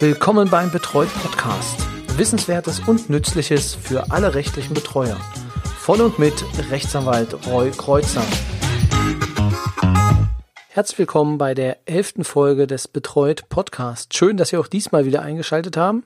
Willkommen 0.00 0.50
beim 0.50 0.72
Betreut 0.72 1.08
Podcast. 1.22 1.86
Wissenswertes 2.16 2.80
und 2.80 3.10
Nützliches 3.10 3.76
für 3.76 4.10
alle 4.10 4.34
rechtlichen 4.34 4.74
Betreuer. 4.74 5.16
Von 5.78 6.00
und 6.00 6.18
mit 6.18 6.34
Rechtsanwalt 6.68 7.46
Roy 7.46 7.70
Kreuzer. 7.70 8.24
Herzlich 10.68 10.98
willkommen 10.98 11.38
bei 11.38 11.54
der 11.54 11.88
elften 11.88 12.24
Folge 12.24 12.66
des 12.66 12.88
Betreut 12.88 13.48
Podcast. 13.48 14.14
Schön, 14.14 14.36
dass 14.36 14.48
Sie 14.48 14.56
auch 14.56 14.66
diesmal 14.66 15.04
wieder 15.04 15.22
eingeschaltet 15.22 15.76
haben. 15.76 16.02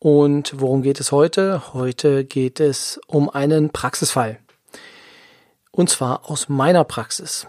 Und 0.00 0.52
worum 0.56 0.82
geht 0.82 0.98
es 0.98 1.12
heute? 1.12 1.72
Heute 1.72 2.24
geht 2.24 2.58
es 2.58 3.00
um 3.06 3.30
einen 3.30 3.70
Praxisfall. 3.70 4.40
Und 5.70 5.88
zwar 5.88 6.28
aus 6.28 6.48
meiner 6.48 6.82
Praxis. 6.82 7.46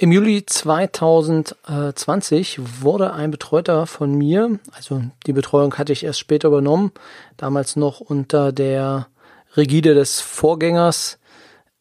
Im 0.00 0.12
Juli 0.12 0.46
2020 0.46 2.82
wurde 2.82 3.14
ein 3.14 3.32
Betreuter 3.32 3.88
von 3.88 4.14
mir, 4.14 4.60
also 4.70 5.02
die 5.26 5.32
Betreuung 5.32 5.76
hatte 5.76 5.92
ich 5.92 6.04
erst 6.04 6.20
später 6.20 6.46
übernommen, 6.46 6.92
damals 7.36 7.74
noch 7.74 7.98
unter 7.98 8.52
der 8.52 9.08
Rigide 9.56 9.94
des 9.94 10.20
Vorgängers, 10.20 11.18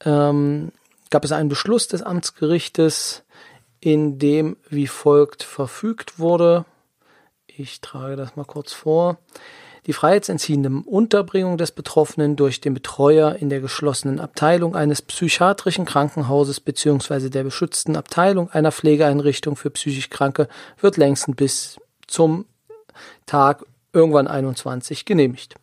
ähm, 0.04 0.72
gab 1.12 1.26
es 1.26 1.32
einen 1.32 1.48
Beschluss 1.48 1.88
des 1.90 2.02
Amtsgerichtes, 2.02 3.24
in 3.82 4.18
dem 4.18 4.58
wie 4.68 4.88
folgt 4.88 5.44
verfügt 5.44 6.18
wurde. 6.18 6.66
Ich 7.46 7.82
trage 7.82 8.16
das 8.16 8.36
mal 8.36 8.46
kurz 8.46 8.74
vor 8.74 9.20
die 9.88 9.94
freiheitsentziehende 9.94 10.70
Unterbringung 10.86 11.58
des 11.58 11.72
Betroffenen 11.72 12.36
durch 12.36 12.60
den 12.60 12.74
Betreuer 12.74 13.36
in 13.36 13.50
der 13.50 13.62
geschlossenen 13.62 14.20
Abteilung 14.20 14.76
eines 14.76 15.02
psychiatrischen 15.02 15.86
Krankenhauses 15.86 16.60
bzw. 16.60 17.30
der 17.30 17.46
beschützten 17.46 17.96
Abteilung 17.96 18.52
einer 18.52 18.74
Pflegeeinrichtung 18.74 19.56
für 19.56 19.70
psychisch 19.70 20.10
Kranke 20.10 20.50
wird 20.80 20.98
längstens 20.98 21.38
bis 21.38 21.78
zum 22.06 22.46
Tag 23.26 23.66
irgendwann 23.94 24.28
21 24.28 25.06
genehmigt. 25.06 25.56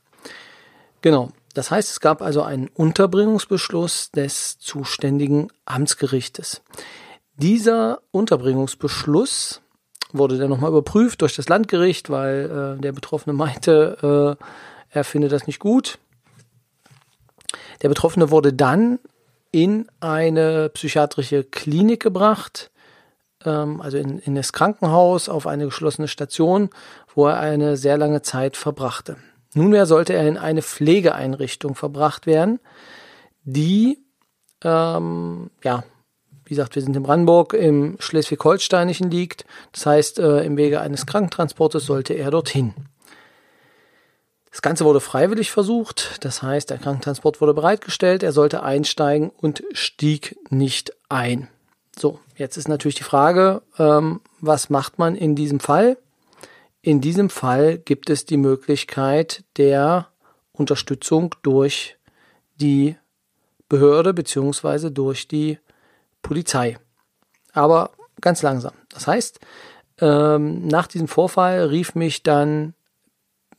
Genau. 1.03 1.31
Das 1.53 1.70
heißt, 1.70 1.91
es 1.91 2.01
gab 2.01 2.20
also 2.20 2.43
einen 2.43 2.69
Unterbringungsbeschluss 2.69 4.11
des 4.11 4.59
zuständigen 4.59 5.53
Amtsgerichtes. 5.67 6.63
Dieser 7.37 8.01
Unterbringungsbeschluss 8.11 9.61
wurde 10.17 10.39
dann 10.39 10.48
nochmal 10.48 10.70
überprüft 10.70 11.20
durch 11.20 11.37
das 11.37 11.48
Landgericht, 11.48 12.09
weil 12.09 12.77
äh, 12.79 12.81
der 12.81 12.93
Betroffene 12.93 13.34
meinte, 13.34 14.39
äh, 14.41 14.45
er 14.91 15.05
findet 15.05 15.33
das 15.33 15.47
nicht 15.47 15.59
gut. 15.59 15.98
Der 17.83 17.89
Betroffene 17.89 18.31
wurde 18.31 18.53
dann 18.53 18.98
in 19.51 19.89
eine 20.01 20.69
psychiatrische 20.70 21.45
Klinik 21.45 22.01
gebracht, 22.01 22.70
ähm, 23.45 23.81
also 23.81 23.98
in, 23.98 24.19
in 24.19 24.35
das 24.35 24.53
Krankenhaus, 24.53 25.29
auf 25.29 25.47
eine 25.47 25.67
geschlossene 25.67 26.09
Station, 26.09 26.70
wo 27.15 27.27
er 27.27 27.39
eine 27.39 27.77
sehr 27.77 27.98
lange 27.98 28.23
Zeit 28.23 28.57
verbrachte. 28.57 29.17
Nunmehr 29.55 29.87
sollte 29.87 30.15
er 30.15 30.27
in 30.27 30.39
eine 30.39 30.62
Pflegeeinrichtung 30.62 31.75
verbracht 31.75 32.27
werden, 32.27 32.59
die 33.45 33.98
ähm, 34.62 35.51
ja 35.62 35.85
wie 36.45 36.50
gesagt, 36.50 36.75
wir 36.75 36.83
sind 36.83 36.97
in 36.97 37.03
Brandenburg, 37.03 37.55
im 37.55 37.97
Schleswig-Holsteinischen 37.98 39.11
liegt. 39.11 39.45
Das 39.73 39.87
heißt, 39.87 40.19
äh, 40.19 40.45
im 40.45 40.56
Wege 40.56 40.81
eines 40.81 41.06
Krankentransportes 41.06 41.86
sollte 41.86 42.14
er 42.14 42.31
dorthin. 42.31 42.75
Das 44.51 44.62
Ganze 44.62 44.84
wurde 44.84 45.01
freiwillig 45.01 45.51
versucht, 45.51 46.25
das 46.25 46.41
heißt, 46.41 46.70
der 46.70 46.78
Krankentransport 46.78 47.41
wurde 47.41 47.55
bereitgestellt, 47.55 48.23
er 48.23 48.31
sollte 48.31 48.62
einsteigen 48.62 49.31
und 49.31 49.64
stieg 49.73 50.39
nicht 50.48 50.92
ein. 51.09 51.48
So, 51.98 52.20
jetzt 52.36 52.56
ist 52.56 52.69
natürlich 52.69 52.95
die 52.95 53.03
Frage, 53.03 53.62
ähm, 53.79 54.20
was 54.41 54.70
macht 54.70 54.97
man 54.98 55.17
in 55.17 55.34
diesem 55.34 55.58
Fall? 55.58 55.97
In 56.83 57.01
diesem 57.01 57.31
Fall 57.31 57.79
gibt 57.79 58.11
es 58.11 58.27
die 58.27 58.36
Möglichkeit 58.36 59.42
der 59.56 60.06
Unterstützung 60.53 61.34
durch 61.42 61.97
die 62.61 62.96
Behörde 63.69 64.14
beziehungsweise 64.14 64.92
durch 64.92 65.27
die 65.27 65.58
Polizei. 66.24 66.77
Aber 67.52 67.90
ganz 68.20 68.42
langsam. 68.42 68.73
Das 68.89 69.07
heißt, 69.07 69.39
ähm, 70.01 70.67
nach 70.67 70.89
diesem 70.89 71.07
Vorfall 71.07 71.67
rief 71.67 71.95
mich 71.95 72.24
dann 72.24 72.74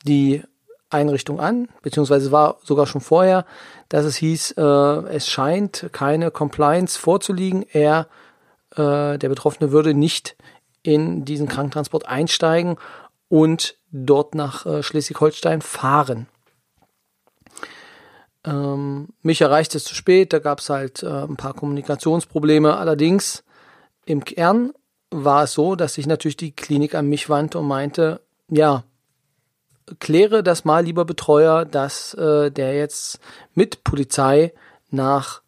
die 0.03 0.43
Einrichtung 0.89 1.39
an, 1.39 1.69
beziehungsweise 1.81 2.31
war 2.31 2.57
sogar 2.63 2.87
schon 2.87 3.01
vorher, 3.01 3.45
dass 3.89 4.05
es 4.05 4.17
hieß, 4.17 4.55
äh, 4.57 4.61
es 4.61 5.29
scheint 5.29 5.89
keine 5.93 6.31
Compliance 6.31 6.99
vorzuliegen. 6.99 7.65
Er, 7.71 8.07
äh, 8.75 9.17
der 9.17 9.29
Betroffene, 9.29 9.71
würde 9.71 9.93
nicht 9.93 10.35
in 10.83 11.25
diesen 11.25 11.47
Krankentransport 11.47 12.07
einsteigen 12.07 12.77
und 13.29 13.77
dort 13.91 14.35
nach 14.35 14.65
äh, 14.65 14.83
Schleswig-Holstein 14.83 15.61
fahren. 15.61 16.27
Ähm, 18.45 19.09
mich 19.21 19.41
erreichte 19.41 19.77
es 19.77 19.83
zu 19.83 19.95
spät, 19.95 20.31
da 20.31 20.39
gab 20.39 20.59
es 20.59 20.69
halt 20.69 21.03
äh, 21.03 21.07
ein 21.07 21.35
paar 21.35 21.53
Kommunikationsprobleme. 21.53 22.77
Allerdings 22.77 23.43
im 24.05 24.23
Kern 24.23 24.73
war 25.09 25.43
es 25.43 25.53
so, 25.53 25.75
dass 25.75 25.95
sich 25.95 26.05
natürlich 26.05 26.37
die 26.37 26.51
Klinik 26.51 26.93
an 26.95 27.07
mich 27.07 27.29
wandte 27.29 27.59
und 27.59 27.67
meinte, 27.67 28.21
ja, 28.49 28.83
kläre 29.99 30.43
das 30.43 30.65
mal, 30.65 30.83
lieber 30.83 31.05
Betreuer, 31.05 31.65
dass 31.65 32.13
äh, 32.13 32.51
der 32.51 32.75
jetzt 32.75 33.19
mit 33.53 33.83
Polizei 33.83 34.53
nach, 34.91 35.41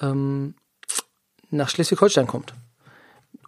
ähm, 0.00 0.54
nach 1.50 1.68
Schleswig-Holstein 1.68 2.26
kommt. 2.26 2.54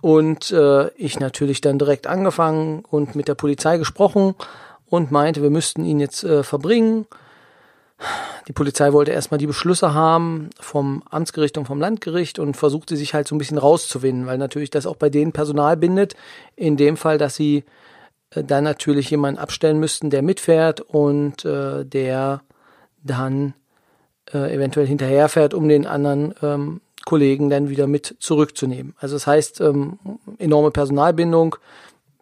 Und 0.00 0.50
äh, 0.50 0.88
ich 0.94 1.20
natürlich 1.20 1.60
dann 1.60 1.78
direkt 1.78 2.06
angefangen 2.06 2.84
und 2.84 3.14
mit 3.14 3.28
der 3.28 3.34
Polizei 3.34 3.78
gesprochen 3.78 4.34
und 4.86 5.10
meinte, 5.10 5.42
wir 5.42 5.50
müssten 5.50 5.84
ihn 5.84 6.00
jetzt 6.00 6.24
äh, 6.24 6.42
verbringen 6.42 7.06
die 8.48 8.52
Polizei 8.52 8.92
wollte 8.92 9.10
erstmal 9.10 9.38
die 9.38 9.46
Beschlüsse 9.46 9.94
haben 9.94 10.50
vom 10.60 11.02
Amtsgericht 11.10 11.58
und 11.58 11.66
vom 11.66 11.80
Landgericht 11.80 12.38
und 12.38 12.56
versuchte 12.56 12.96
sich 12.96 13.14
halt 13.14 13.26
so 13.26 13.34
ein 13.34 13.38
bisschen 13.38 13.58
rauszuwinden, 13.58 14.26
weil 14.26 14.38
natürlich 14.38 14.70
das 14.70 14.86
auch 14.86 14.96
bei 14.96 15.10
denen 15.10 15.32
Personal 15.32 15.76
bindet. 15.76 16.14
In 16.54 16.76
dem 16.76 16.96
Fall, 16.96 17.18
dass 17.18 17.34
sie 17.34 17.64
äh, 18.30 18.44
dann 18.44 18.64
natürlich 18.64 19.10
jemanden 19.10 19.40
abstellen 19.40 19.80
müssten, 19.80 20.10
der 20.10 20.22
mitfährt 20.22 20.80
und 20.80 21.44
äh, 21.44 21.84
der 21.84 22.42
dann 23.02 23.54
äh, 24.32 24.54
eventuell 24.54 24.86
hinterherfährt, 24.86 25.54
um 25.54 25.68
den 25.68 25.86
anderen 25.86 26.34
ähm, 26.42 26.80
Kollegen 27.04 27.50
dann 27.50 27.68
wieder 27.68 27.86
mit 27.86 28.16
zurückzunehmen. 28.18 28.94
Also 28.98 29.14
das 29.16 29.26
heißt, 29.26 29.60
ähm, 29.60 29.98
enorme 30.38 30.70
Personalbindung, 30.70 31.56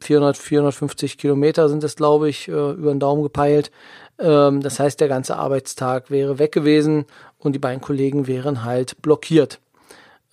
400, 0.00 0.36
450 0.36 1.16
Kilometer 1.18 1.68
sind 1.68 1.82
es, 1.82 1.96
glaube 1.96 2.28
ich, 2.28 2.48
äh, 2.48 2.52
über 2.52 2.92
den 2.92 3.00
Daumen 3.00 3.22
gepeilt. 3.22 3.70
Ähm, 4.18 4.60
das 4.60 4.78
heißt, 4.78 5.00
der 5.00 5.08
ganze 5.08 5.36
Arbeitstag 5.36 6.10
wäre 6.10 6.38
weg 6.38 6.52
gewesen 6.52 7.06
und 7.38 7.54
die 7.54 7.58
beiden 7.58 7.80
Kollegen 7.80 8.26
wären 8.26 8.64
halt 8.64 9.00
blockiert. 9.02 9.60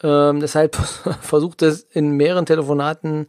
Ähm, 0.04 0.40
deshalb 0.40 0.76
versucht 1.22 1.62
es 1.62 1.82
in 1.82 2.12
mehreren 2.12 2.46
Telefonaten 2.46 3.28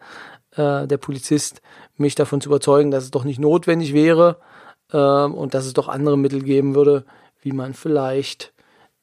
äh, 0.57 0.87
der 0.87 0.99
Polizist, 0.99 1.63
mich 1.97 2.15
davon 2.15 2.41
zu 2.41 2.49
überzeugen, 2.49 2.91
dass 2.91 3.05
es 3.05 3.11
doch 3.11 3.25
nicht 3.25 3.39
notwendig 3.39 3.93
wäre 3.93 4.39
ähm, 4.93 5.35
und 5.35 5.55
dass 5.55 5.67
es 5.67 5.73
doch 5.73 5.89
andere 5.89 6.19
Mittel 6.19 6.43
geben 6.43 6.75
würde, 6.75 7.05
wie 7.41 7.53
man 7.53 7.75
vielleicht 7.75 8.53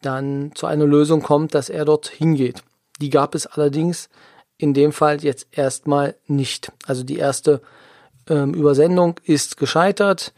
dann 0.02 0.52
zu 0.56 0.66
einer 0.66 0.86
Lösung 0.86 1.22
kommt, 1.22 1.54
dass 1.54 1.70
er 1.70 1.86
dort 1.86 2.08
hingeht. 2.08 2.64
Die 3.02 3.10
gab 3.10 3.36
es 3.36 3.48
allerdings 3.48 4.10
in 4.58 4.74
dem 4.74 4.92
Fall 4.92 5.24
jetzt 5.24 5.48
erstmal 5.52 6.16
nicht. 6.28 6.72
Also 6.86 7.04
die 7.04 7.18
erste 7.18 7.62
ähm, 8.30 8.54
Übersendung 8.54 9.16
ist 9.24 9.58
gescheitert. 9.58 10.34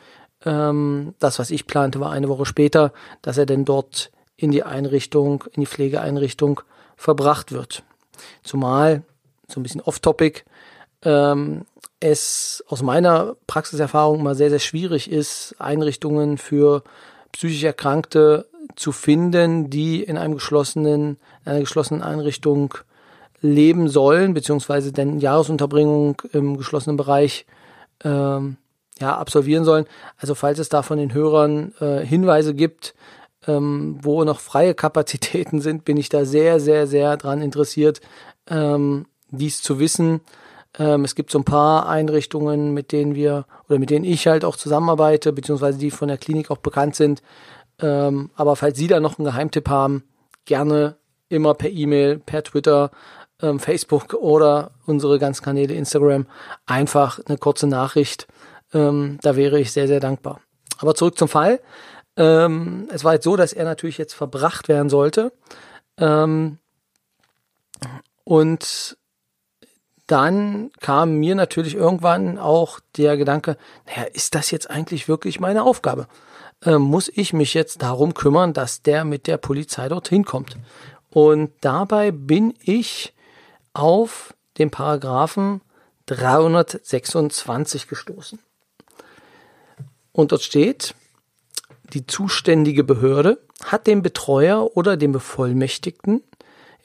Ähm, 0.46 1.13
das, 1.19 1.40
was 1.40 1.52
ich 1.52 1.68
plante, 1.68 2.00
war 2.00 2.12
eine 2.12 2.29
Woche 2.29 2.46
später, 2.46 2.94
dass 3.22 3.38
er 3.38 3.46
denn 3.46 3.66
dort 3.66 4.12
in 4.38 4.52
die 4.52 4.63
Einrichtung, 4.63 5.44
in 5.53 5.62
die 5.62 5.68
Pflegeeinrichtung 5.68 6.62
verbracht 6.96 7.52
wird. 7.52 7.84
Zumal, 8.44 9.03
so 9.47 9.59
ein 9.59 9.63
bisschen 9.63 9.81
off-topic, 9.81 10.44
ähm, 11.03 11.65
es 12.00 12.63
aus 12.68 12.81
meiner 12.81 13.36
Praxiserfahrung 13.48 14.24
mal 14.24 14.36
sehr, 14.36 14.50
sehr 14.50 14.60
schwierig 14.60 15.12
ist, 15.12 15.56
Einrichtungen 15.60 16.38
für 16.38 16.83
psychisch 17.31 17.63
Erkrankte 17.63 18.48
zu 18.75 18.92
finden, 18.92 19.69
die 19.69 20.04
in 20.04 20.18
einem 20.18 20.33
geschlossenen, 20.33 21.18
einer 21.45 21.60
geschlossenen 21.60 22.01
Einrichtung 22.01 22.74
leben 23.42 23.88
sollen, 23.88 24.33
beziehungsweise 24.33 24.92
denn 24.92 25.19
Jahresunterbringung 25.19 26.21
im 26.31 26.57
geschlossenen 26.57 26.98
Bereich 26.98 27.45
ähm, 28.04 28.57
ja, 29.01 29.18
absolvieren 29.18 29.65
sollen. 29.65 29.86
Also 30.18 30.36
falls 30.36 30.59
es 30.59 30.69
da 30.69 30.81
von 30.81 30.98
den 30.98 31.13
Hörern 31.13 31.74
äh, 31.80 32.06
Hinweise 32.06 32.53
gibt, 32.53 32.94
ähm, 33.48 33.98
wo 34.01 34.24
noch 34.24 34.39
freie 34.39 34.74
Kapazitäten 34.74 35.62
sind, 35.62 35.86
bin 35.86 35.98
ich 35.98 36.09
da 36.09 36.25
sehr, 36.25 36.59
sehr, 36.59 36.88
sehr 36.88 37.18
dran 37.18 37.42
interessiert, 37.42 38.01
ähm, 38.48 39.07
dies 39.30 39.62
zu 39.62 39.80
wissen. 39.80 40.21
Ähm, 40.77 41.03
es 41.03 41.15
gibt 41.15 41.31
so 41.31 41.39
ein 41.39 41.45
paar 41.45 41.89
Einrichtungen, 41.89 42.74
mit 42.74 42.92
denen 42.92 43.15
wir 43.15 43.45
oder 43.68 43.80
mit 43.80 43.89
denen 43.89 44.06
ich 44.06 44.27
halt 44.27 44.45
auch 44.45 44.56
zusammenarbeite, 44.56 45.33
beziehungsweise 45.33 45.77
die 45.77 45.92
von 45.92 46.07
der 46.07 46.18
Klinik 46.18 46.51
auch 46.51 46.57
bekannt 46.57 46.95
sind. 46.95 47.21
Ähm, 47.80 48.30
aber 48.36 48.56
falls 48.56 48.77
Sie 48.77 48.88
da 48.88 49.00
noch 49.00 49.18
einen 49.18 49.25
Geheimtipp 49.25 49.68
haben, 49.69 50.03
gerne 50.45 50.98
immer 51.30 51.53
per 51.53 51.69
E-Mail, 51.69 52.19
per 52.19 52.44
Twitter 52.44 52.92
ähm, 53.42 53.59
Facebook 53.59 54.13
oder 54.13 54.71
unsere 54.86 55.19
ganzen 55.19 55.44
Kanäle 55.44 55.74
Instagram 55.74 56.25
einfach 56.65 57.19
eine 57.25 57.38
kurze 57.38 57.68
Nachricht. 57.68 58.27
Ähm, 58.73 59.19
da 59.21 59.35
wäre 59.35 59.59
ich 59.59 59.71
sehr, 59.71 59.88
sehr 59.88 60.00
dankbar. 60.00 60.41
Aber 60.79 60.95
zurück 60.95 61.18
zum 61.18 61.27
Fall. 61.27 61.59
Ähm, 62.18 62.88
es 62.91 63.03
war 63.03 63.13
jetzt 63.13 63.23
so, 63.23 63.35
dass 63.35 63.53
er 63.53 63.65
natürlich 63.65 63.97
jetzt 63.97 64.13
verbracht 64.13 64.68
werden 64.68 64.89
sollte. 64.89 65.31
Ähm, 65.97 66.57
und 68.23 68.97
dann 70.07 70.71
kam 70.79 71.15
mir 71.15 71.35
natürlich 71.35 71.75
irgendwann 71.75 72.38
auch 72.38 72.79
der 72.97 73.15
Gedanke, 73.15 73.57
naja, 73.85 74.03
ist 74.12 74.35
das 74.35 74.51
jetzt 74.51 74.69
eigentlich 74.69 75.07
wirklich 75.07 75.39
meine 75.39 75.63
Aufgabe? 75.63 76.07
Äh, 76.63 76.77
muss 76.77 77.09
ich 77.09 77.33
mich 77.33 77.53
jetzt 77.53 77.81
darum 77.81 78.13
kümmern, 78.13 78.53
dass 78.53 78.81
der 78.81 79.06
mit 79.06 79.27
der 79.27 79.38
Polizei 79.38 79.88
dorthin 79.88 80.25
kommt? 80.25 80.57
Und 81.09 81.53
dabei 81.62 82.12
bin 82.12 82.53
ich 82.62 83.13
auf 83.74 84.33
den 84.57 84.69
Paragraphen 84.69 85.62
326 86.07 87.88
gestoßen. 87.88 88.39
Und 90.12 90.31
dort 90.31 90.42
steht, 90.42 90.94
die 91.94 92.06
zuständige 92.06 92.84
Behörde 92.84 93.40
hat 93.63 93.88
dem 93.88 94.02
Betreuer 94.02 94.75
oder 94.75 94.98
dem 94.98 95.12
Bevollmächtigten 95.12 96.24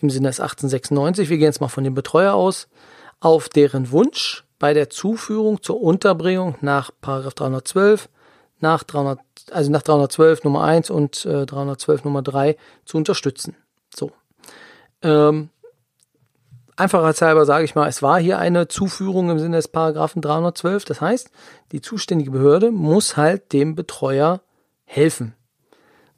im 0.01 0.11
Sinne 0.11 0.29
des 0.29 0.41
1896, 0.41 1.31
wir 1.31 1.39
gehen 1.39 1.47
jetzt 1.47 1.61
mal 1.61 1.69
von 1.69 1.85
dem 1.85 1.95
Betreuer 1.95 2.35
aus, 2.35 2.69
auf 3.21 3.49
deren 3.49 3.91
Wunsch 3.93 4.45
bei 4.59 4.75
der 4.75 4.91
Zuführung 4.91 5.63
zur 5.63 5.81
Unterbringung 5.81 6.57
nach 6.61 6.91
312, 7.01 8.09
nach 8.61 8.83
300, 8.85 9.19
also 9.51 9.71
nach 9.71 9.83
312 9.83 10.45
Nummer 10.45 10.65
1 10.65 10.91
und 10.91 11.25
äh, 11.25 11.47
312 11.47 12.05
Nummer 12.05 12.23
3 12.23 12.57
zu 12.85 12.97
unterstützen. 12.97 13.57
So. 13.95 14.13
Ähm, 15.03 15.51
Einfachheitshalber 16.77 17.47
sage 17.47 17.65
ich 17.65 17.75
mal, 17.75 17.89
es 17.89 18.03
war 18.03 18.21
hier 18.21 18.39
eine 18.39 18.69
Zuführung 18.69 19.31
im 19.31 19.39
Sinne 19.39 19.57
des 19.57 19.69
Paragraphen 19.69 20.21
312. 20.21 20.85
Das 20.85 21.01
heißt, 21.01 21.31
die 21.73 21.81
zuständige 21.81 22.31
Behörde 22.31 22.71
muss 22.71 23.17
halt 23.17 23.53
dem 23.53 23.75
Betreuer 23.75 24.43
helfen. 24.85 25.35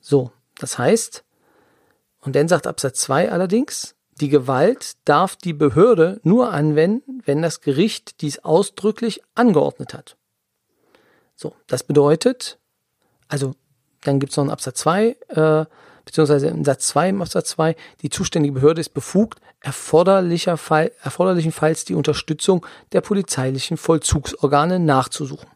So, 0.01 0.33
das 0.59 0.79
heißt, 0.79 1.25
und 2.21 2.35
dann 2.35 2.49
sagt 2.49 2.67
Absatz 2.67 3.01
2 3.01 3.31
allerdings, 3.31 3.95
die 4.21 4.29
Gewalt 4.29 4.97
darf 5.05 5.37
die 5.37 5.53
Behörde 5.53 6.21
nur 6.25 6.51
anwenden, 6.53 7.23
wenn 7.25 7.41
das 7.41 7.61
Gericht 7.61 8.21
dies 8.21 8.41
ausdrücklich 8.41 9.23
angeordnet 9.37 9.95
hat. 9.95 10.17
So, 11.37 11.55
das 11.69 11.85
bedeutet, 11.85 12.59
also 13.29 13.55
dann 14.03 14.19
gibt 14.19 14.33
es 14.33 14.37
noch 14.37 14.45
einen 14.45 14.51
Absatz 14.51 14.81
2, 14.81 15.17
äh, 15.29 15.67
beziehungsweise 16.09 16.49
im 16.49 16.65
Satz 16.65 16.87
2 16.89 17.11
im 17.11 17.21
Absatz 17.21 17.51
2, 17.51 17.77
die 18.01 18.09
zuständige 18.09 18.55
Behörde 18.55 18.81
ist 18.81 18.95
befugt, 18.95 19.41
erforderlicher 19.61 20.57
Fall, 20.57 20.91
erforderlichenfalls 21.03 21.85
die 21.85 21.95
Unterstützung 21.95 22.65
der 22.93 23.03
polizeilichen 23.03 23.77
Vollzugsorgane 23.77 24.79
nachzusuchen. 24.79 25.51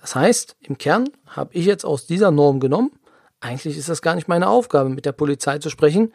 Das 0.00 0.14
heißt, 0.14 0.56
im 0.62 0.78
Kern 0.78 1.10
habe 1.26 1.52
ich 1.52 1.66
jetzt 1.66 1.84
aus 1.84 2.06
dieser 2.06 2.30
Norm 2.30 2.60
genommen, 2.60 2.92
eigentlich 3.40 3.76
ist 3.76 3.90
das 3.90 4.00
gar 4.00 4.14
nicht 4.14 4.26
meine 4.26 4.48
Aufgabe, 4.48 4.88
mit 4.88 5.04
der 5.04 5.12
Polizei 5.12 5.58
zu 5.58 5.68
sprechen, 5.68 6.14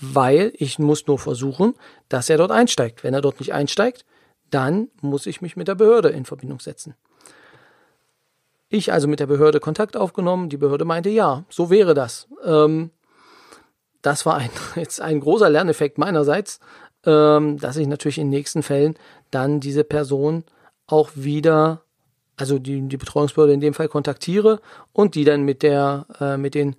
weil 0.00 0.52
ich 0.54 0.78
muss 0.78 1.06
nur 1.06 1.18
versuchen, 1.18 1.74
dass 2.10 2.28
er 2.28 2.36
dort 2.36 2.50
einsteigt. 2.50 3.02
Wenn 3.02 3.14
er 3.14 3.22
dort 3.22 3.40
nicht 3.40 3.54
einsteigt, 3.54 4.04
dann 4.50 4.88
muss 5.00 5.24
ich 5.24 5.40
mich 5.40 5.56
mit 5.56 5.68
der 5.68 5.74
Behörde 5.74 6.10
in 6.10 6.26
Verbindung 6.26 6.60
setzen. 6.60 6.94
Ich 8.68 8.92
also 8.92 9.08
mit 9.08 9.20
der 9.20 9.26
Behörde 9.26 9.60
Kontakt 9.60 9.96
aufgenommen, 9.96 10.50
die 10.50 10.58
Behörde 10.58 10.84
meinte, 10.84 11.08
ja, 11.08 11.44
so 11.48 11.70
wäre 11.70 11.94
das. 11.94 12.28
Ähm, 12.44 12.90
das 14.02 14.26
war 14.26 14.36
ein, 14.36 14.50
jetzt 14.76 15.00
ein 15.00 15.20
großer 15.20 15.48
Lerneffekt 15.48 15.98
meinerseits, 15.98 16.60
ähm, 17.06 17.58
dass 17.58 17.76
ich 17.76 17.86
natürlich 17.86 18.18
in 18.18 18.28
nächsten 18.28 18.62
Fällen 18.62 18.96
dann 19.30 19.60
diese 19.60 19.84
Person 19.84 20.44
auch 20.86 21.10
wieder, 21.14 21.82
also 22.36 22.58
die, 22.58 22.82
die 22.88 22.96
Betreuungsbehörde 22.96 23.54
in 23.54 23.60
dem 23.60 23.74
Fall 23.74 23.88
kontaktiere 23.88 24.60
und 24.92 25.14
die 25.14 25.24
dann 25.24 25.42
mit 25.42 25.62
der, 25.62 26.06
äh, 26.20 26.36
mit 26.36 26.54
den 26.54 26.76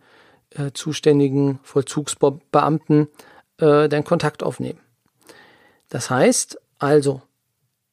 äh, 0.52 0.72
zuständigen 0.74 1.60
Vollzugsbeamten 1.64 3.08
äh, 3.58 3.90
dann 3.90 4.04
Kontakt 4.04 4.44
aufnehmen. 4.44 4.80
Das 5.90 6.10
heißt 6.10 6.60
also, 6.78 7.22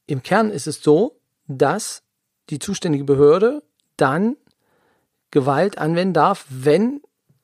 im 0.06 0.23
Kern 0.23 0.50
ist 0.50 0.67
es 0.67 0.83
so, 0.83 1.17
dass 1.47 2.03
die 2.50 2.59
zuständige 2.59 3.05
Behörde 3.05 3.62
dann 3.97 4.37
Gewalt 5.31 5.79
anwenden 5.79 6.15
darf, 6.15 6.44
wenn 6.49 7.00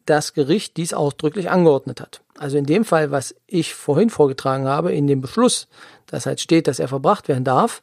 das 0.07 0.33
Gericht 0.33 0.77
dies 0.77 0.95
ausdrücklich 0.95 1.51
angeordnet 1.51 2.01
hat. 2.01 2.23
Also 2.39 2.59
in 2.59 2.67
dem 2.67 2.85
Fall, 2.85 3.11
was 3.11 3.35
ich 3.47 3.75
vorhin 3.75 4.11
vorgetragen 4.11 4.67
habe, 4.67 4.93
in 4.93 5.07
dem 5.07 5.21
Beschluss, 5.21 5.69
dass 6.07 6.27
halt 6.27 6.41
steht, 6.41 6.69
dass 6.69 6.79
er 6.79 6.89
verbracht 6.89 7.29
werden 7.29 7.45
darf, 7.45 7.83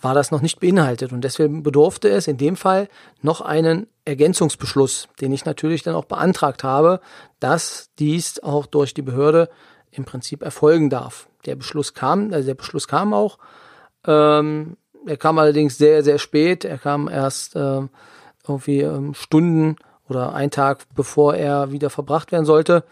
war 0.00 0.14
das 0.14 0.30
noch 0.30 0.40
nicht 0.40 0.60
beinhaltet. 0.60 1.12
Und 1.12 1.22
deswegen 1.22 1.62
bedurfte 1.62 2.08
es 2.08 2.26
in 2.26 2.38
dem 2.38 2.56
Fall 2.56 2.88
noch 3.22 3.40
einen 3.40 3.86
Ergänzungsbeschluss, 4.04 5.08
den 5.20 5.32
ich 5.32 5.44
natürlich 5.44 5.82
dann 5.82 5.94
auch 5.94 6.06
beantragt 6.06 6.64
habe, 6.64 7.00
dass 7.38 7.90
dies 7.98 8.42
auch 8.42 8.66
durch 8.66 8.94
die 8.94 9.02
Behörde 9.02 9.50
im 9.90 10.04
Prinzip 10.04 10.42
erfolgen 10.42 10.88
darf. 10.88 11.28
Der 11.46 11.56
Beschluss 11.56 11.94
kam, 11.94 12.32
also 12.32 12.46
der 12.46 12.54
Beschluss 12.54 12.88
kam 12.88 13.12
auch. 13.12 13.38
Ähm, 14.06 14.76
er 15.06 15.16
kam 15.16 15.38
allerdings 15.38 15.78
sehr, 15.78 16.02
sehr 16.02 16.18
spät. 16.18 16.64
Er 16.64 16.78
kam 16.78 17.08
erst 17.08 17.56
äh, 17.56 17.82
irgendwie 18.46 18.80
ähm, 18.80 19.14
Stunden 19.14 19.76
oder 20.10 20.34
einen 20.34 20.50
Tag 20.50 20.84
bevor 20.94 21.34
er 21.34 21.72
wieder 21.72 21.88
verbracht 21.88 22.32
werden 22.32 22.44
sollte, 22.44 22.84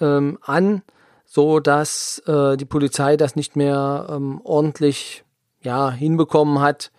ähm, 0.00 0.38
an, 0.42 0.82
so 1.24 1.60
dass 1.60 2.18
äh, 2.26 2.56
die 2.56 2.64
Polizei 2.64 3.16
das 3.16 3.36
nicht 3.36 3.56
mehr 3.56 4.06
ähm, 4.10 4.40
ordentlich 4.44 5.24
ja, 5.62 5.90
hinbekommen 5.90 6.60
hat, 6.60 6.90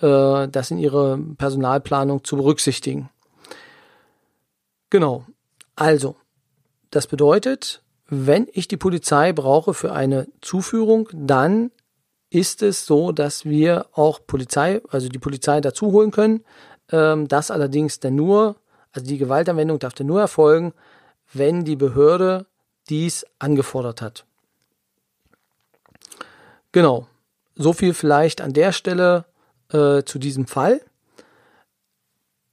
äh, 0.00 0.48
das 0.48 0.70
in 0.70 0.78
ihre 0.78 1.18
Personalplanung 1.38 2.24
zu 2.24 2.36
berücksichtigen. 2.36 3.10
Genau. 4.90 5.24
Also, 5.76 6.16
das 6.90 7.06
bedeutet, 7.06 7.82
wenn 8.08 8.46
ich 8.52 8.68
die 8.68 8.76
Polizei 8.76 9.32
brauche 9.32 9.74
für 9.74 9.92
eine 9.92 10.28
Zuführung, 10.40 11.08
dann 11.12 11.72
ist 12.30 12.62
es 12.62 12.86
so, 12.86 13.12
dass 13.12 13.44
wir 13.44 13.86
auch 13.92 14.20
Polizei, 14.26 14.80
also 14.90 15.08
die 15.08 15.18
Polizei 15.18 15.60
dazu 15.60 15.92
holen 15.92 16.10
können. 16.10 16.44
Ähm, 16.90 17.28
das 17.28 17.50
allerdings 17.50 18.00
dann 18.00 18.16
nur 18.16 18.56
also 18.94 19.06
die 19.06 19.18
Gewaltanwendung 19.18 19.78
darf 19.78 19.98
nur 19.98 20.20
erfolgen, 20.20 20.72
wenn 21.32 21.64
die 21.64 21.76
Behörde 21.76 22.46
dies 22.88 23.26
angefordert 23.38 24.00
hat. 24.00 24.24
Genau. 26.72 27.06
So 27.56 27.72
viel 27.72 27.94
vielleicht 27.94 28.40
an 28.40 28.52
der 28.52 28.72
Stelle 28.72 29.24
äh, 29.70 30.02
zu 30.04 30.18
diesem 30.18 30.46
Fall. 30.46 30.80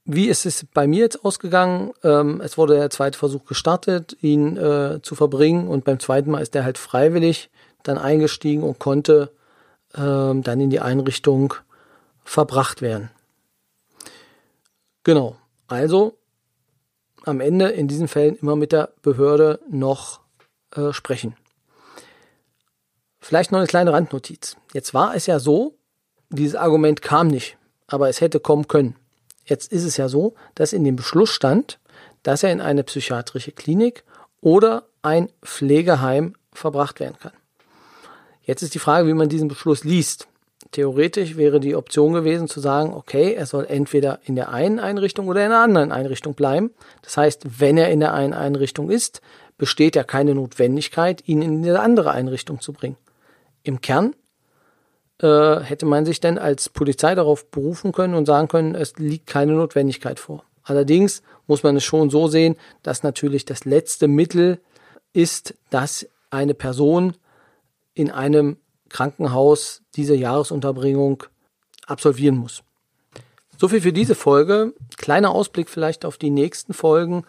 Wie 0.04 0.28
ist 0.28 0.46
es 0.46 0.66
bei 0.74 0.86
mir 0.86 1.00
jetzt 1.00 1.24
ausgegangen? 1.24 1.92
Ähm, 2.02 2.40
es 2.40 2.58
wurde 2.58 2.74
der 2.74 2.90
zweite 2.90 3.18
Versuch 3.18 3.44
gestartet, 3.44 4.16
ihn 4.20 4.56
äh, 4.56 5.00
zu 5.02 5.14
verbringen 5.14 5.68
und 5.68 5.84
beim 5.84 6.00
zweiten 6.00 6.30
Mal 6.30 6.40
ist 6.40 6.56
er 6.56 6.64
halt 6.64 6.78
freiwillig 6.78 7.50
dann 7.84 7.98
eingestiegen 7.98 8.64
und 8.64 8.80
konnte 8.80 9.30
ähm, 9.94 10.42
dann 10.42 10.60
in 10.60 10.70
die 10.70 10.80
Einrichtung 10.80 11.54
verbracht 12.24 12.82
werden. 12.82 13.10
Genau. 15.04 15.36
Also 15.68 16.16
am 17.24 17.40
Ende 17.40 17.68
in 17.68 17.88
diesen 17.88 18.08
Fällen 18.08 18.36
immer 18.36 18.56
mit 18.56 18.72
der 18.72 18.92
Behörde 19.02 19.60
noch 19.70 20.20
äh, 20.74 20.92
sprechen. 20.92 21.36
Vielleicht 23.20 23.52
noch 23.52 23.58
eine 23.58 23.68
kleine 23.68 23.92
Randnotiz. 23.92 24.56
Jetzt 24.72 24.94
war 24.94 25.14
es 25.14 25.26
ja 25.26 25.38
so, 25.38 25.76
dieses 26.30 26.56
Argument 26.56 27.02
kam 27.02 27.28
nicht, 27.28 27.56
aber 27.86 28.08
es 28.08 28.20
hätte 28.20 28.40
kommen 28.40 28.66
können. 28.66 28.96
Jetzt 29.44 29.72
ist 29.72 29.84
es 29.84 29.96
ja 29.96 30.08
so, 30.08 30.34
dass 30.54 30.72
in 30.72 30.84
dem 30.84 30.96
Beschluss 30.96 31.30
stand, 31.30 31.78
dass 32.22 32.42
er 32.42 32.52
in 32.52 32.60
eine 32.60 32.84
psychiatrische 32.84 33.52
Klinik 33.52 34.04
oder 34.40 34.86
ein 35.02 35.28
Pflegeheim 35.44 36.34
verbracht 36.52 37.00
werden 37.00 37.18
kann. 37.18 37.32
Jetzt 38.42 38.62
ist 38.62 38.74
die 38.74 38.78
Frage, 38.80 39.08
wie 39.08 39.14
man 39.14 39.28
diesen 39.28 39.48
Beschluss 39.48 39.84
liest. 39.84 40.28
Theoretisch 40.72 41.36
wäre 41.36 41.60
die 41.60 41.76
Option 41.76 42.14
gewesen 42.14 42.48
zu 42.48 42.58
sagen, 42.58 42.94
okay, 42.94 43.34
er 43.34 43.44
soll 43.44 43.66
entweder 43.68 44.20
in 44.24 44.36
der 44.36 44.48
einen 44.48 44.80
Einrichtung 44.80 45.28
oder 45.28 45.44
in 45.44 45.50
der 45.50 45.60
anderen 45.60 45.92
Einrichtung 45.92 46.34
bleiben. 46.34 46.70
Das 47.02 47.16
heißt, 47.18 47.60
wenn 47.60 47.76
er 47.76 47.90
in 47.90 48.00
der 48.00 48.14
einen 48.14 48.32
Einrichtung 48.32 48.90
ist, 48.90 49.20
besteht 49.58 49.96
ja 49.96 50.02
keine 50.02 50.34
Notwendigkeit, 50.34 51.22
ihn 51.28 51.42
in 51.42 51.58
eine 51.58 51.78
andere 51.78 52.12
Einrichtung 52.12 52.60
zu 52.60 52.72
bringen. 52.72 52.96
Im 53.62 53.82
Kern 53.82 54.14
äh, 55.20 55.60
hätte 55.60 55.84
man 55.84 56.06
sich 56.06 56.20
dann 56.20 56.38
als 56.38 56.70
Polizei 56.70 57.14
darauf 57.14 57.50
berufen 57.50 57.92
können 57.92 58.14
und 58.14 58.24
sagen 58.24 58.48
können, 58.48 58.74
es 58.74 58.96
liegt 58.96 59.26
keine 59.26 59.52
Notwendigkeit 59.52 60.18
vor. 60.18 60.42
Allerdings 60.64 61.22
muss 61.46 61.62
man 61.62 61.76
es 61.76 61.84
schon 61.84 62.08
so 62.08 62.28
sehen, 62.28 62.56
dass 62.82 63.02
natürlich 63.02 63.44
das 63.44 63.66
letzte 63.66 64.08
Mittel 64.08 64.58
ist, 65.12 65.54
dass 65.68 66.08
eine 66.30 66.54
Person 66.54 67.14
in 67.94 68.10
einem 68.10 68.56
Krankenhaus 68.92 69.82
diese 69.96 70.14
Jahresunterbringung 70.14 71.24
absolvieren 71.86 72.36
muss. 72.36 72.62
So 73.58 73.68
viel 73.68 73.80
für 73.80 73.92
diese 73.92 74.14
Folge. 74.14 74.74
Kleiner 74.96 75.30
Ausblick 75.30 75.68
vielleicht 75.68 76.04
auf 76.04 76.18
die 76.18 76.30
nächsten 76.30 76.74
Folgen. 76.74 77.24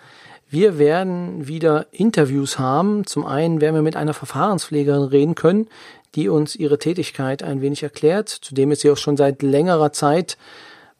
Wir 0.49 0.77
werden 0.77 1.47
wieder 1.47 1.87
Interviews 1.91 2.59
haben. 2.59 3.05
Zum 3.05 3.25
einen 3.25 3.61
werden 3.61 3.75
wir 3.75 3.81
mit 3.81 3.95
einer 3.95 4.13
Verfahrenspflegerin 4.13 5.03
reden 5.03 5.35
können, 5.35 5.67
die 6.15 6.29
uns 6.29 6.55
ihre 6.55 6.77
Tätigkeit 6.77 7.43
ein 7.43 7.61
wenig 7.61 7.83
erklärt. 7.83 8.29
Zudem 8.29 8.71
ist 8.71 8.81
sie 8.81 8.91
auch 8.91 8.97
schon 8.97 9.17
seit 9.17 9.41
längerer 9.41 9.91
Zeit, 9.93 10.37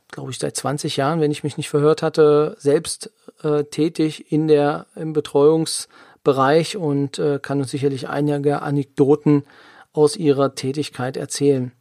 glaube 0.10 0.32
ich 0.32 0.40
seit 0.40 0.56
20 0.56 0.98
Jahren, 0.98 1.22
wenn 1.22 1.32
ich 1.32 1.44
mich 1.44 1.58
nicht 1.58 1.70
verhört 1.70 2.02
hatte, 2.02 2.56
selbst 2.60 3.12
äh, 3.44 3.64
tätig 3.64 4.32
in 4.32 4.48
der 4.48 4.88
im 4.96 5.14
Betreuungsbereich 5.14 6.78
und 6.78 7.20
äh, 7.20 7.40
kann 7.40 7.60
uns 7.60 7.72
sicherlich 7.72 8.10
einige 8.10 8.62
Anekdoten 8.62 9.44
aus 9.94 10.18
ihrer 10.18 10.56
Tätigkeit 10.56 11.18
erzählen. 11.18 11.72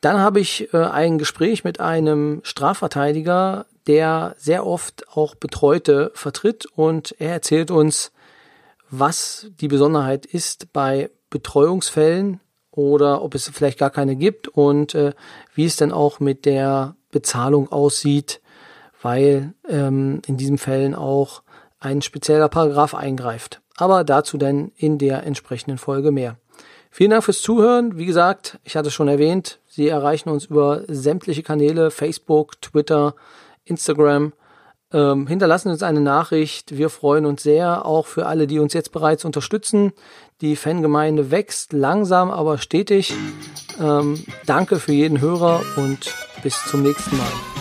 Dann 0.00 0.18
habe 0.18 0.40
ich 0.40 0.74
äh, 0.74 0.78
ein 0.78 1.18
Gespräch 1.18 1.64
mit 1.64 1.80
einem 1.80 2.40
Strafverteidiger, 2.42 3.66
der 3.86 4.34
sehr 4.36 4.66
oft 4.66 5.08
auch 5.16 5.34
Betreute 5.34 6.10
vertritt 6.14 6.66
und 6.66 7.14
er 7.18 7.32
erzählt 7.32 7.70
uns, 7.70 8.12
was 8.90 9.46
die 9.60 9.68
Besonderheit 9.68 10.26
ist 10.26 10.72
bei 10.72 11.10
Betreuungsfällen 11.30 12.40
oder 12.72 13.22
ob 13.22 13.34
es 13.34 13.48
vielleicht 13.48 13.78
gar 13.78 13.90
keine 13.90 14.16
gibt 14.16 14.48
und 14.48 14.94
äh, 14.94 15.12
wie 15.54 15.64
es 15.64 15.76
dann 15.76 15.92
auch 15.92 16.20
mit 16.20 16.44
der 16.44 16.96
Bezahlung 17.10 17.70
aussieht, 17.70 18.40
weil 19.00 19.54
ähm, 19.68 20.20
in 20.26 20.36
diesen 20.36 20.58
Fällen 20.58 20.94
auch 20.94 21.42
ein 21.78 22.02
spezieller 22.02 22.48
Paragraph 22.48 22.94
eingreift. 22.94 23.60
Aber 23.76 24.04
dazu 24.04 24.36
dann 24.36 24.72
in 24.76 24.98
der 24.98 25.24
entsprechenden 25.24 25.78
Folge 25.78 26.10
mehr. 26.10 26.36
Vielen 26.94 27.10
Dank 27.10 27.24
fürs 27.24 27.40
Zuhören. 27.40 27.96
Wie 27.96 28.04
gesagt, 28.04 28.58
ich 28.64 28.76
hatte 28.76 28.88
es 28.88 28.94
schon 28.94 29.08
erwähnt, 29.08 29.58
Sie 29.66 29.88
erreichen 29.88 30.28
uns 30.28 30.44
über 30.44 30.82
sämtliche 30.86 31.42
Kanäle, 31.42 31.90
Facebook, 31.90 32.60
Twitter, 32.60 33.14
Instagram. 33.64 34.34
Ähm, 34.92 35.26
hinterlassen 35.26 35.70
uns 35.70 35.82
eine 35.82 36.02
Nachricht. 36.02 36.76
Wir 36.76 36.90
freuen 36.90 37.24
uns 37.24 37.42
sehr, 37.42 37.86
auch 37.86 38.04
für 38.04 38.26
alle, 38.26 38.46
die 38.46 38.58
uns 38.58 38.74
jetzt 38.74 38.92
bereits 38.92 39.24
unterstützen. 39.24 39.94
Die 40.42 40.54
Fangemeinde 40.54 41.30
wächst 41.30 41.72
langsam, 41.72 42.30
aber 42.30 42.58
stetig. 42.58 43.14
Ähm, 43.80 44.22
danke 44.44 44.78
für 44.78 44.92
jeden 44.92 45.22
Hörer 45.22 45.62
und 45.76 46.14
bis 46.42 46.62
zum 46.66 46.82
nächsten 46.82 47.16
Mal. 47.16 47.51